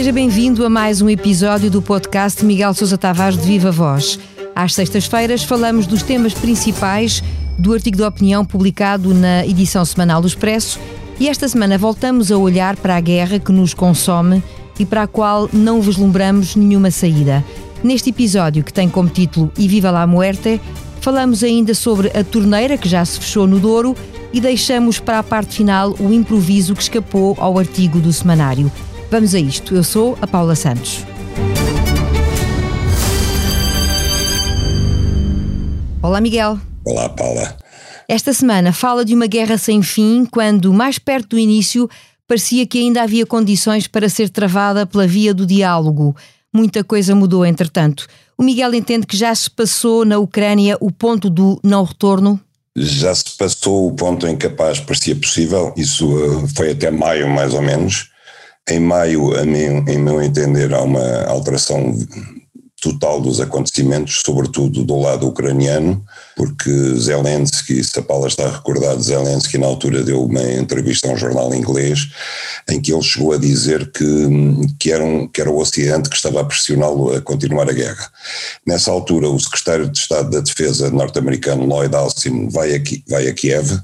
[0.00, 4.18] Seja bem-vindo a mais um episódio do podcast Miguel Sousa Tavares de Viva Voz.
[4.56, 7.22] Às sextas-feiras falamos dos temas principais
[7.58, 10.80] do artigo de opinião publicado na edição semanal do Expresso
[11.20, 14.42] e esta semana voltamos a olhar para a guerra que nos consome
[14.78, 17.44] e para a qual não vislumbramos nenhuma saída.
[17.84, 20.58] Neste episódio, que tem como título E Viva la Muerte,
[21.02, 23.94] falamos ainda sobre a torneira que já se fechou no Douro
[24.32, 28.72] e deixamos para a parte final o improviso que escapou ao artigo do semanário.
[29.10, 29.74] Vamos a isto.
[29.74, 31.04] Eu sou a Paula Santos.
[36.00, 36.60] Olá, Miguel.
[36.84, 37.56] Olá, Paula.
[38.08, 41.90] Esta semana fala de uma guerra sem fim, quando, mais perto do início,
[42.26, 46.14] parecia que ainda havia condições para ser travada pela via do diálogo.
[46.52, 48.06] Muita coisa mudou, entretanto.
[48.38, 52.40] O Miguel entende que já se passou na Ucrânia o ponto do não retorno?
[52.76, 56.92] Já se passou o ponto em que a paz parecia possível, isso uh, foi até
[56.92, 58.10] maio mais ou menos.
[58.68, 61.96] Em maio, a mim, em meu entender, há uma alteração
[62.80, 66.02] total dos acontecimentos, sobretudo do lado ucraniano,
[66.34, 71.12] porque Zelensky, se a Paula está a recordar, Zelensky na altura deu uma entrevista a
[71.12, 72.08] um jornal inglês
[72.68, 74.04] em que ele chegou a dizer que,
[74.78, 78.10] que, era, um, que era o Ocidente que estava a pressioná-lo a continuar a guerra.
[78.66, 83.34] Nessa altura, o secretário de Estado da Defesa norte-americano, Lloyd Austin, vai a, vai a
[83.34, 83.78] Kiev,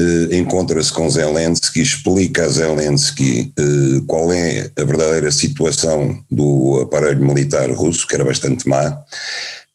[0.00, 7.26] Uh, encontra-se com Zelensky, explica a Zelensky uh, qual é a verdadeira situação do aparelho
[7.26, 8.96] militar russo, que era bastante má.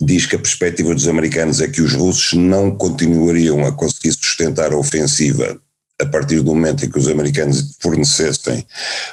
[0.01, 4.71] Diz que a perspectiva dos americanos é que os russos não continuariam a conseguir sustentar
[4.71, 5.59] a ofensiva
[6.01, 8.65] a partir do momento em que os americanos fornecessem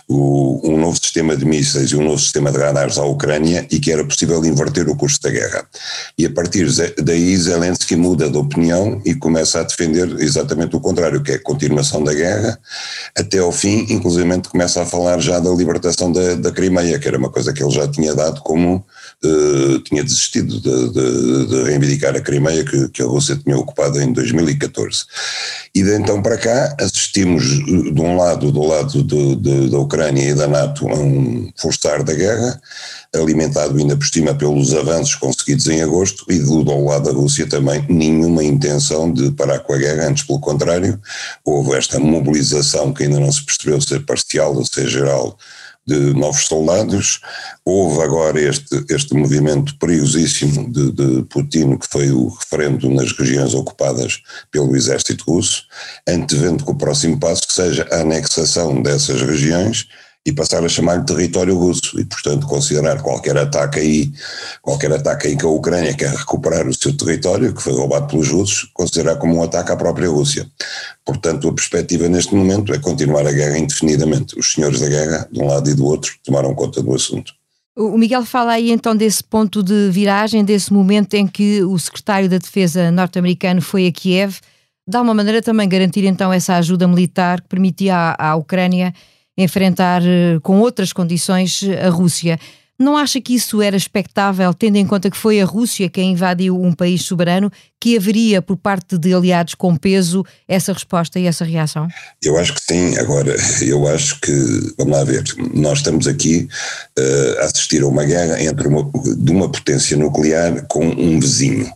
[0.08, 3.78] o, um novo sistema de mísseis e um novo sistema de radares à Ucrânia e
[3.78, 5.66] que era possível inverter o curso da guerra.
[6.16, 6.66] E a partir
[7.02, 11.42] daí Zelensky muda de opinião e começa a defender exatamente o contrário, que é a
[11.42, 12.58] continuação da guerra
[13.16, 17.18] até ao fim, inclusive começa a falar já da libertação da, da Crimeia, que era
[17.18, 18.84] uma coisa que ele já tinha dado como
[19.24, 24.00] uh, tinha desistido de, de, de, reivindicar a Crimeia que, que a Rússia tinha ocupado
[24.00, 25.04] em 2014.
[25.74, 29.78] E de então para cá assistimos eh, de um lado, do lado de, de, da
[29.78, 32.60] Ucrânia e da NATO a um forçar da guerra,
[33.14, 37.46] alimentado ainda por cima pelos avanços conseguidos em agosto, e do, do lado da Rússia
[37.46, 41.00] também nenhuma intenção de parar com a guerra, antes pelo contrário,
[41.44, 45.38] houve esta mobilização que ainda não se percebeu ser parcial ou ser geral
[45.86, 47.20] de novos soldados.
[47.64, 53.54] Houve agora este, este movimento perigosíssimo de, de Putin, que foi o referendo nas regiões
[53.54, 55.64] ocupadas pelo exército russo,
[56.08, 59.88] antevendo que o próximo passo seja a anexação dessas regiões
[60.26, 64.12] e passar a chamar-lhe território russo e, portanto, considerar qualquer ataque aí,
[64.60, 68.28] qualquer ataque aí que a Ucrânia quer recuperar o seu território, que foi roubado pelos
[68.28, 70.46] russos, considerar como um ataque à própria Rússia.
[71.04, 74.38] Portanto, a perspectiva neste momento é continuar a guerra indefinidamente.
[74.38, 77.32] Os senhores da guerra, de um lado e do outro, tomaram conta do assunto.
[77.74, 82.28] O Miguel fala aí então desse ponto de viragem, desse momento em que o secretário
[82.28, 84.38] da Defesa norte-americano foi a Kiev,
[84.86, 88.92] de alguma maneira também garantir então essa ajuda militar que permitia à, à Ucrânia
[89.42, 92.38] enfrentar eh, com outras condições a Rússia.
[92.78, 96.60] Não acha que isso era expectável, tendo em conta que foi a Rússia quem invadiu
[96.60, 101.44] um país soberano, que haveria por parte de aliados com peso essa resposta e essa
[101.44, 101.88] reação?
[102.22, 102.96] Eu acho que sim.
[102.98, 104.32] Agora, eu acho que,
[104.76, 105.24] vamos lá ver,
[105.54, 106.46] nós estamos aqui
[106.98, 111.72] uh, a assistir a uma guerra entre uma, de uma potência nuclear com um vizinho.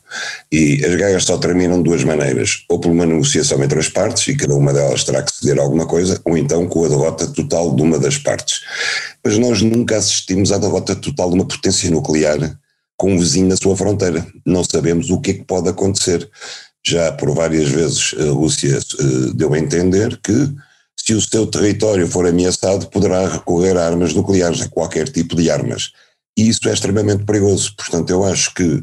[0.52, 4.28] E as guerras só terminam de duas maneiras: ou por uma negociação entre as partes,
[4.28, 7.74] e cada uma delas terá que ceder alguma coisa, ou então com a derrota total
[7.74, 8.60] de uma das partes
[9.24, 12.58] mas nós nunca assistimos à derrota total de uma potência nuclear
[12.96, 14.26] com um vizinho na sua fronteira.
[14.46, 16.28] Não sabemos o que é que pode acontecer.
[16.86, 20.54] Já por várias vezes a Rússia uh, deu a entender que
[20.96, 25.50] se o seu território for ameaçado poderá recorrer a armas nucleares, a qualquer tipo de
[25.50, 25.92] armas.
[26.36, 27.74] E isso é extremamente perigoso.
[27.76, 28.82] Portanto, eu acho que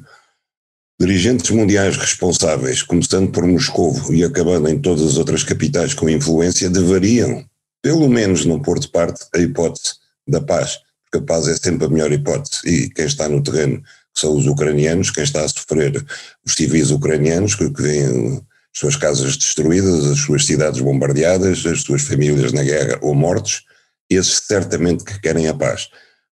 [0.99, 6.69] dirigentes mundiais responsáveis, começando por Moscou e acabando em todas as outras capitais com influência,
[6.69, 7.43] deveriam,
[7.81, 9.95] pelo menos não pôr de parte a hipótese
[10.27, 13.81] da paz, porque a paz é sempre a melhor hipótese e quem está no terreno
[14.15, 16.03] são os ucranianos, quem está a sofrer
[16.45, 18.35] os civis ucranianos que, que veem
[18.73, 23.63] as suas casas destruídas, as suas cidades bombardeadas, as suas famílias na guerra ou mortos,
[24.09, 25.89] esses certamente que querem a paz.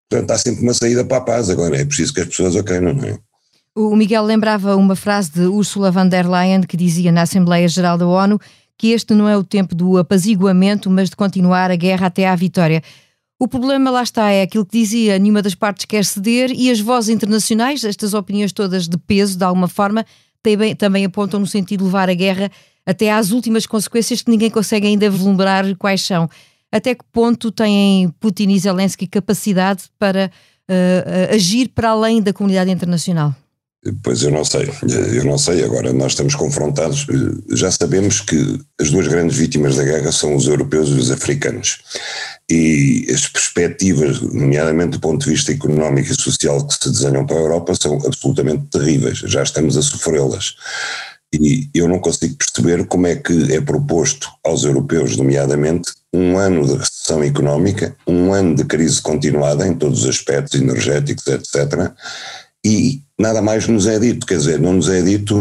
[0.09, 2.63] Portanto, há sempre uma saída para a paz agora, é preciso que as pessoas a
[2.63, 3.17] queiram, não é?
[3.75, 7.97] O Miguel lembrava uma frase de Ursula von der Leyen que dizia na Assembleia Geral
[7.97, 8.39] da ONU
[8.77, 12.35] que este não é o tempo do apaziguamento, mas de continuar a guerra até à
[12.35, 12.81] vitória.
[13.41, 16.81] O problema lá está, é aquilo que dizia, nenhuma das partes quer ceder e as
[16.81, 20.05] vozes internacionais, estas opiniões todas de peso, de alguma forma,
[20.43, 22.51] também, também apontam no sentido de levar a guerra
[22.85, 26.29] até às últimas consequências que ninguém consegue ainda vislumbrar quais são.
[26.69, 30.29] Até que ponto têm Putin e Zelensky capacidade para
[30.69, 33.33] uh, agir para além da comunidade internacional?
[34.03, 34.69] Pois eu não sei,
[35.13, 35.63] eu não sei.
[35.63, 37.07] Agora nós estamos confrontados.
[37.51, 41.79] Já sabemos que as duas grandes vítimas da guerra são os europeus e os africanos.
[42.49, 47.37] E as perspectivas, nomeadamente do ponto de vista económico e social que se desenham para
[47.37, 49.19] a Europa, são absolutamente terríveis.
[49.19, 50.55] Já estamos a sofrê-las.
[51.31, 56.65] E eu não consigo perceber como é que é proposto aos europeus, nomeadamente, um ano
[56.65, 61.93] de recessão económica, um ano de crise continuada em todos os aspectos energéticos, etc.
[62.65, 65.39] E nada mais nos é dito, quer dizer, não nos é dito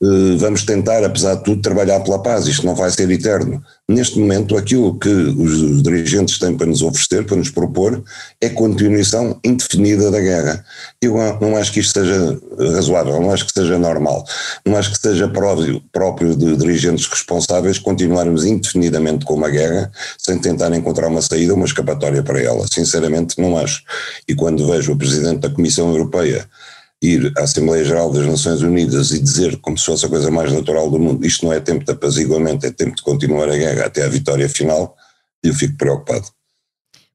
[0.00, 3.62] uh, vamos tentar, apesar de tudo, trabalhar pela paz, isto não vai ser eterno.
[3.88, 8.02] Neste momento, aquilo que os dirigentes têm para nos oferecer, para nos propor,
[8.40, 10.64] é continuação indefinida da guerra.
[11.00, 12.38] Eu não acho que isto seja
[12.74, 14.24] razoável, não acho que seja normal,
[14.64, 20.74] não acho que seja próprio de dirigentes responsáveis continuarmos indefinidamente com uma guerra sem tentar
[20.74, 22.66] encontrar uma saída, uma escapatória para ela.
[22.72, 23.82] Sinceramente, não acho.
[24.28, 26.48] E quando vejo o Presidente da Comissão Europeia
[27.06, 30.52] ir à Assembleia Geral das Nações Unidas e dizer como se fosse a coisa mais
[30.52, 33.86] natural do mundo, isto não é tempo de apaziguamento, é tempo de continuar a guerra
[33.86, 34.96] até a vitória final,
[35.42, 36.26] eu fico preocupado.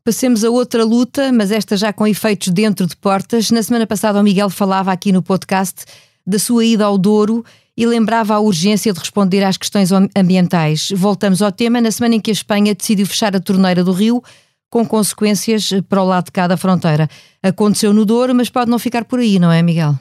[0.04, 3.52] Passemos a outra luta, mas esta já com efeitos dentro de portas.
[3.52, 5.86] Na semana passada o Miguel falava aqui no podcast
[6.26, 7.46] da sua ida ao Douro
[7.78, 10.90] e lembrava a urgência de responder às questões ambientais.
[10.96, 14.24] Voltamos ao tema na semana em que a Espanha decidiu fechar a torneira do Rio
[14.72, 17.10] com consequências para o lado de cá da fronteira.
[17.44, 20.00] Aconteceu no Douro, mas pode não ficar por aí, não é, Miguel?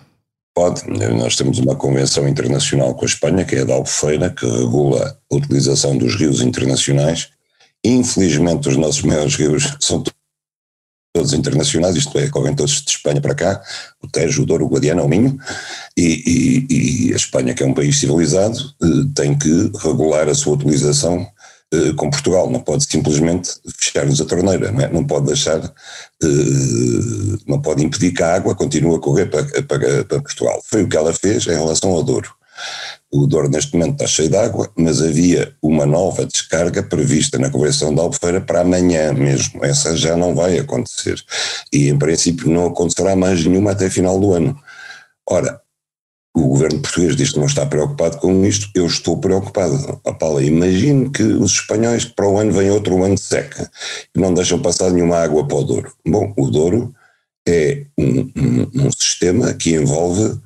[0.54, 0.86] Pode.
[0.88, 5.18] Nós temos uma convenção internacional com a Espanha, que é a da Albufeira, que regula
[5.30, 7.30] a utilização dos rios internacionais.
[7.84, 10.04] Infelizmente, os nossos maiores rios são
[11.12, 13.60] todos internacionais, isto é, correm todos de Espanha para cá,
[14.00, 15.36] o Tejo, o Douro, o Guadiana, o Minho,
[15.96, 20.34] e, e, e a Espanha, que é um país civilizado, eh, tem que regular a
[20.34, 21.26] sua utilização
[21.72, 24.88] eh, com Portugal, não pode simplesmente fechar-nos a torneira, não, é?
[24.88, 26.26] não, pode deixar, eh,
[27.46, 30.60] não pode impedir que a água continue a correr para, para, para, Portugal.
[30.64, 32.34] Foi o que ela fez em relação ao Douro.
[33.12, 37.50] O Douro neste momento está cheio de água, mas havia uma nova descarga prevista na
[37.50, 39.64] Convenção da Albufeira para amanhã mesmo.
[39.64, 41.22] Essa já não vai acontecer.
[41.72, 44.58] E em princípio não acontecerá mais nenhuma até final do ano.
[45.28, 45.60] Ora,
[46.34, 50.00] o governo português diz que não está preocupado com isto, eu estou preocupado.
[50.04, 53.70] A Paula, imagine que os espanhóis para o ano vem outro ano de seca
[54.14, 55.92] e não deixam passar nenhuma água para o Douro.
[56.06, 56.94] Bom, o Douro
[57.46, 60.38] é um, um, um sistema que envolve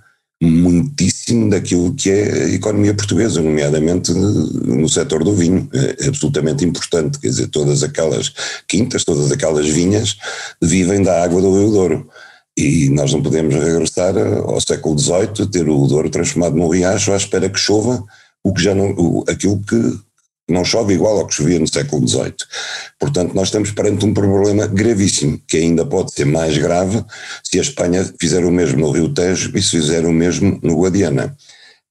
[0.43, 5.69] muitíssimo daquilo que é a economia portuguesa, nomeadamente no setor do vinho.
[5.73, 8.33] É absolutamente importante, quer dizer, todas aquelas
[8.69, 10.17] quintas, todas aquelas vinhas
[10.61, 12.11] vivem da água do Rio Douro.
[12.57, 17.17] E nós não podemos regressar ao século XVIII, ter o Douro transformado num riacho à
[17.17, 18.05] espera que chova
[18.45, 19.99] o que já não, o, aquilo que
[20.49, 22.35] não chove igual ao que chovia no século XVIII.
[23.01, 27.03] Portanto, nós estamos perante um problema gravíssimo, que ainda pode ser mais grave
[27.43, 30.77] se a Espanha fizer o mesmo no Rio Tejo e se fizer o mesmo no
[30.77, 31.35] Guadiana.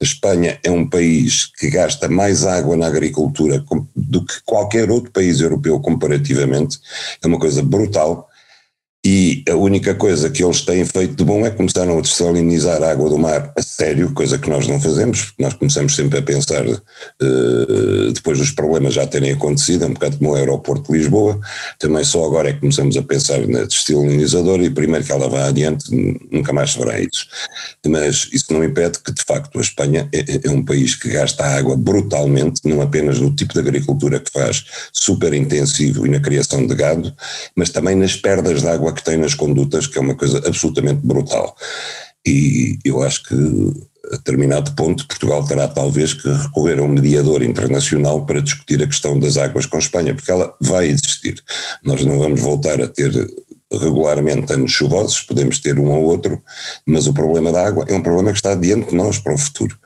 [0.01, 3.63] A Espanha é um país que gasta mais água na agricultura
[3.95, 6.77] do que qualquer outro país europeu comparativamente,
[7.21, 8.29] é uma coisa brutal
[9.05, 12.91] e a única coisa que eles têm feito de bom é começaram a dessalinizar a
[12.91, 16.21] água do mar a sério, coisa que nós não fazemos, porque nós começamos sempre a
[16.21, 20.99] pensar, uh, depois dos problemas já terem acontecido, é um bocado como o aeroporto de
[20.99, 21.37] Lisboa,
[21.79, 25.47] também só agora é que começamos a pensar na dessalinizadora e primeiro que ela vá
[25.47, 25.93] adiante,
[26.31, 27.27] nunca mais se verá isso.
[27.85, 31.09] Mas isso não impede que, de facto, a Espanha é, é, é um país que
[31.09, 36.21] gasta água brutalmente, não apenas no tipo de agricultura que faz, super intensivo e na
[36.21, 37.13] criação de gado,
[37.53, 41.01] mas também nas perdas de água que tem nas condutas, que é uma coisa absolutamente
[41.03, 41.55] brutal.
[42.25, 43.35] E eu acho que
[44.11, 48.87] a determinado ponto Portugal terá talvez que recorrer a um mediador internacional para discutir a
[48.87, 51.41] questão das águas com Espanha, porque ela vai existir.
[51.83, 53.11] Nós não vamos voltar a ter
[53.71, 56.41] regularmente anos chuvosos, podemos ter um ou outro,
[56.85, 59.37] mas o problema da água é um problema que está diante de nós para o
[59.37, 59.77] futuro.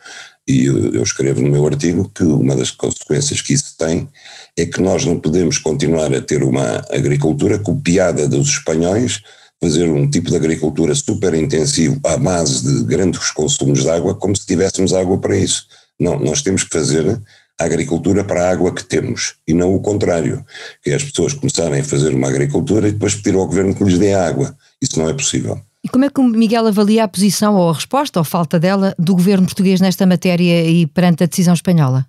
[0.47, 4.07] E eu escrevo no meu artigo que uma das consequências que isso tem
[4.55, 9.21] é que nós não podemos continuar a ter uma agricultura copiada dos espanhóis,
[9.61, 14.35] fazer um tipo de agricultura super intensivo à base de grandes consumos de água, como
[14.37, 15.67] se tivéssemos água para isso.
[15.99, 17.21] Não, nós temos que fazer
[17.59, 20.45] a agricultura para a água que temos e não o contrário,
[20.81, 23.83] que é as pessoas começarem a fazer uma agricultura e depois pedir ao governo que
[23.83, 24.55] lhes dê água.
[24.81, 25.59] Isso não é possível.
[25.83, 28.95] E como é que o Miguel avalia a posição ou a resposta ou falta dela
[28.97, 32.05] do governo português nesta matéria e perante a decisão espanhola?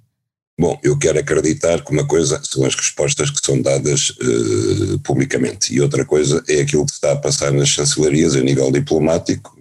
[0.60, 5.72] Bom, eu quero acreditar que uma coisa são as respostas que são dadas uh, publicamente
[5.72, 9.56] e outra coisa é aquilo que está a passar nas chancelarias a nível diplomático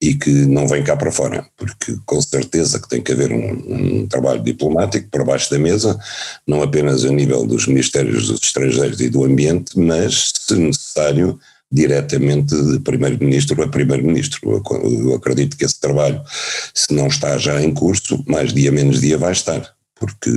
[0.00, 4.02] e que não vem cá para fora, porque com certeza que tem que haver um,
[4.02, 5.98] um, trabalho diplomático por baixo da mesa,
[6.46, 12.54] não apenas a nível dos Ministérios dos Estrangeiros e do Ambiente, mas, se necessário, diretamente
[12.54, 14.62] de Primeiro-Ministro a Primeiro-Ministro.
[14.82, 16.22] Eu acredito que esse trabalho,
[16.74, 20.30] se não está já em curso, mais dia menos dia vai estar porque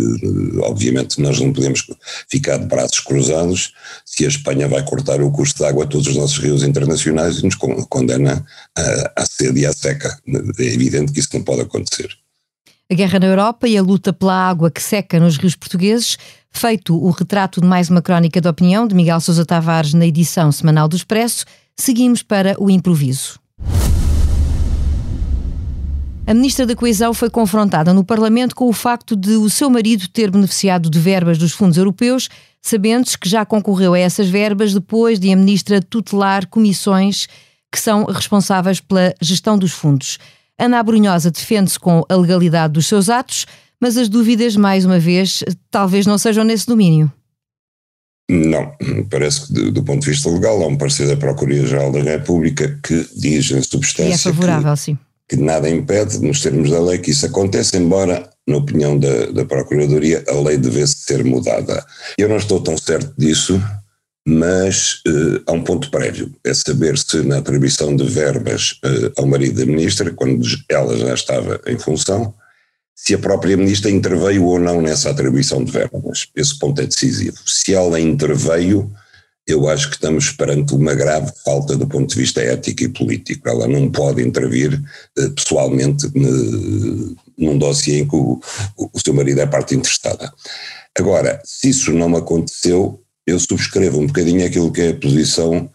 [0.62, 1.86] obviamente nós não podemos
[2.30, 3.74] ficar de braços cruzados
[4.06, 7.40] se a Espanha vai cortar o custo de água a todos os nossos rios internacionais
[7.40, 8.46] e nos condena
[9.16, 10.18] à sede e à seca.
[10.58, 12.10] É evidente que isso não pode acontecer.
[12.90, 16.18] A guerra na Europa e a luta pela água que seca nos rios portugueses,
[16.52, 20.52] feito o retrato de mais uma crónica de opinião de Miguel Sousa Tavares na edição
[20.52, 23.40] semanal do Expresso, seguimos para o improviso.
[26.28, 30.08] A ministra da Coesão foi confrontada no Parlamento com o facto de o seu marido
[30.08, 32.30] ter beneficiado de verbas dos fundos europeus,
[32.62, 37.28] sabendo que já concorreu a essas verbas depois de a ministra tutelar comissões
[37.72, 40.20] que são responsáveis pela gestão dos fundos.
[40.58, 43.48] Ana Abrunhosa defende-se com a legalidade dos seus atos,
[43.82, 47.12] mas as dúvidas, mais uma vez, talvez não sejam nesse domínio.
[48.30, 48.72] Não,
[49.10, 52.80] parece que do, do, ponto de vista legal há um parecer da Procuradoria-Geral da República
[52.84, 54.12] que diz em substância.
[54.12, 54.98] E é favorável, que, sim
[55.30, 59.46] que nada impede, nos termos da lei, que isso aconteça, embora, na opinião da, da
[59.46, 61.86] Procuradoria, a lei devesse ser mudada.
[62.18, 63.62] Eu não estou tão certo disso,
[64.28, 69.28] mas uh, há um ponto prévio, é saber se na atribuição de verbas uh, ao
[69.28, 72.34] marido da ministra, quando ela já estava em função,
[73.02, 76.28] se a própria ministra interveio ou não nessa atribuição de verbas.
[76.36, 77.38] Esse ponto é decisivo.
[77.46, 78.92] Se ela interveio,
[79.48, 83.48] eu acho que estamos perante uma grave falta do ponto de vista ético e político.
[83.48, 84.80] Ela não pode intervir
[85.18, 86.12] uh, pessoalmente
[87.38, 88.40] num dossiê em que o,
[88.78, 90.32] o, seu marido é parte interessada.
[90.96, 95.70] Agora, se isso não aconteceu, eu subscrevo um bocadinho aquilo que é a posição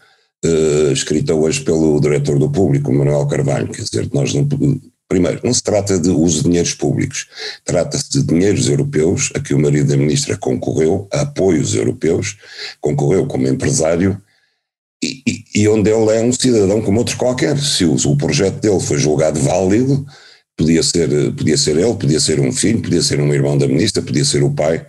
[0.44, 4.46] uh, escrita hoje pelo diretor do público, Manuel Carvalho, quer dizer, nós não
[5.08, 7.26] Primeiro, não se trata de uso de dinheiros públicos,
[7.64, 12.36] trata-se de dinheiros europeus a que o marido da ministra concorreu, a apoios europeus,
[12.80, 14.20] concorreu como empresário
[15.02, 17.58] e, e, e onde ele é um cidadão como outro qualquer.
[17.58, 20.06] Se o, o projeto dele foi julgado válido,
[20.56, 24.02] podia ser, podia ser ele, podia ser um filho, podia ser um irmão da ministra,
[24.02, 24.86] podia ser o pai.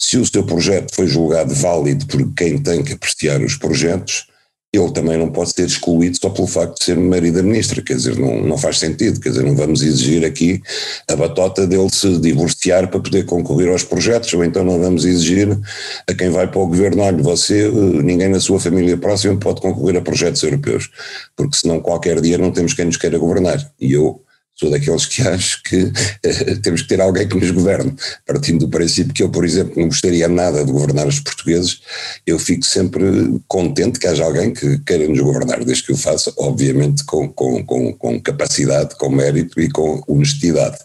[0.00, 4.27] Se o seu projeto foi julgado válido por quem tem que apreciar os projetos,
[4.70, 7.94] ele também não pode ser excluído só pelo facto de ser marido da ministra, quer
[7.94, 10.60] dizer, não, não faz sentido, quer dizer, não vamos exigir aqui
[11.08, 15.58] a batota dele se divorciar para poder concorrer aos projetos, ou então não vamos exigir
[16.06, 19.96] a quem vai para o governo, olha, você, ninguém na sua família próxima pode concorrer
[19.96, 20.90] a projetos europeus,
[21.34, 24.22] porque senão qualquer dia não temos quem nos queira governar, e eu
[24.58, 27.94] sou daqueles que acho que uh, temos que ter alguém que nos governe.
[28.26, 31.80] Partindo do princípio que eu, por exemplo, não gostaria nada de governar os portugueses,
[32.26, 33.04] eu fico sempre
[33.46, 37.64] contente que haja alguém que queira nos governar, desde que o faça, obviamente, com, com,
[37.64, 40.76] com, com capacidade, com mérito e com honestidade.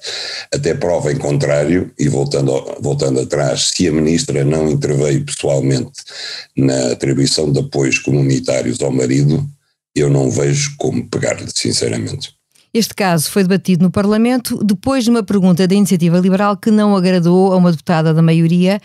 [0.54, 5.92] Até prova em contrário, e voltando, voltando atrás, se a ministra não interveio pessoalmente
[6.56, 9.48] na atribuição de apoios comunitários ao marido,
[9.96, 12.34] eu não vejo como pegar-lhe, sinceramente.
[12.74, 16.96] Este caso foi debatido no Parlamento depois de uma pergunta da Iniciativa Liberal que não
[16.96, 18.82] agradou a uma deputada da maioria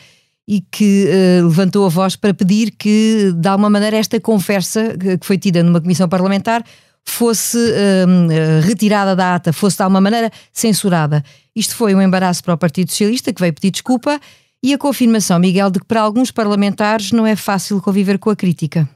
[0.46, 5.18] e que uh, levantou a voz para pedir que, de alguma maneira, esta conversa que
[5.22, 6.62] foi tida numa comissão parlamentar
[7.02, 11.24] fosse uh, retirada da ata, fosse de alguma maneira censurada.
[11.56, 14.20] Isto foi um embaraço para o Partido Socialista, que veio pedir desculpa,
[14.62, 18.36] e a confirmação, Miguel, de que para alguns parlamentares não é fácil conviver com a
[18.36, 18.88] crítica.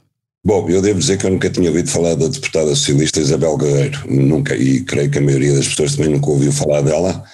[0.44, 4.00] Bom, eu devo dizer que eu nunca tinha ouvido falar da deputada socialista Isabel Guerreiro,
[4.10, 7.24] nunca, e creio que a maioria das pessoas também nunca ouviu falar dela,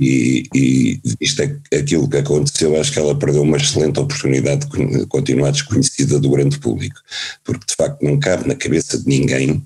[0.00, 5.06] e, e isto é aquilo que aconteceu, acho que ela perdeu uma excelente oportunidade de
[5.06, 6.98] continuar desconhecida do grande público,
[7.44, 9.62] porque de facto não cabe na cabeça de ninguém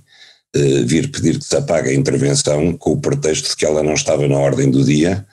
[0.56, 3.94] uh, vir pedir que se apague a intervenção com o pretexto de que ela não
[3.94, 5.24] estava na ordem do dia,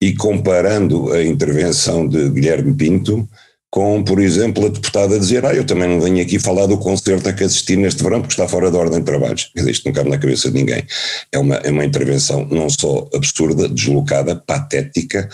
[0.00, 3.28] e comparando a intervenção de Guilherme Pinto
[3.72, 7.26] com, por exemplo, a deputada dizer, ah, eu também não venho aqui falar do concerto
[7.26, 9.50] a que assisti neste verão porque está fora da ordem de trabalhos.
[9.56, 10.84] Isto não cabe na cabeça de ninguém.
[11.32, 15.26] É uma, é uma intervenção não só absurda, deslocada, patética,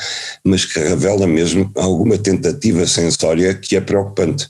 [0.45, 4.49] mas que revela mesmo alguma tentativa sensória que é preocupante.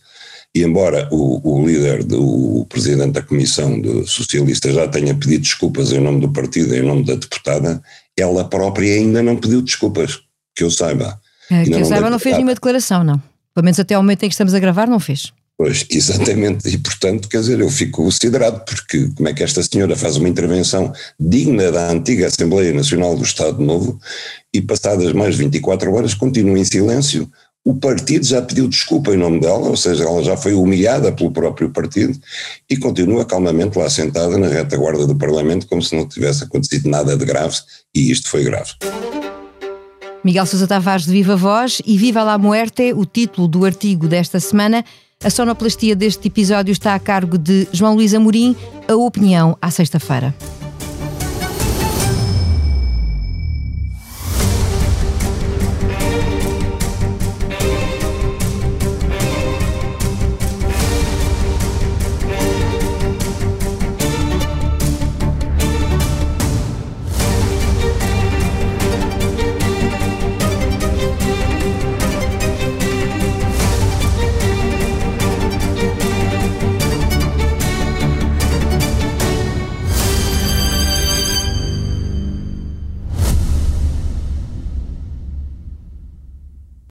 [0.54, 5.44] E embora o, o líder, do, o presidente da Comissão de Socialista já tenha pedido
[5.44, 7.82] desculpas em nome do partido, em nome da deputada,
[8.14, 10.20] ela própria ainda não pediu desculpas,
[10.54, 11.18] que eu saiba.
[11.50, 13.22] É, que eu saiba, não fez nenhuma declaração, não.
[13.58, 15.32] Pelo menos até ao momento em que estamos a gravar, não fez.
[15.58, 19.96] Pois, exatamente, e portanto, quer dizer, eu fico considerado, porque como é que esta senhora
[19.96, 23.98] faz uma intervenção digna da antiga Assembleia Nacional do Estado Novo
[24.54, 27.28] e passadas mais 24 horas continua em silêncio,
[27.64, 31.32] o partido já pediu desculpa em nome dela, ou seja, ela já foi humilhada pelo
[31.32, 32.16] próprio partido
[32.70, 37.16] e continua calmamente lá sentada na retaguarda do Parlamento como se não tivesse acontecido nada
[37.16, 37.56] de grave
[37.92, 38.70] e isto foi grave.
[40.24, 44.40] Miguel Sousa Tavares de Viva Voz e Viva la Muerte, o título do artigo desta
[44.40, 44.84] semana.
[45.22, 48.54] A sonoplastia deste episódio está a cargo de João Luís Amorim.
[48.88, 50.34] A opinião à sexta-feira.